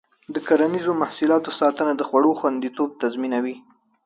د 0.33 0.35
کرنیزو 0.47 0.91
محصولاتو 1.01 1.49
ساتنه 1.59 1.93
د 1.95 2.01
خوړو 2.07 2.31
خوندیتوب 2.39 2.89
تضمینوي. 3.01 3.55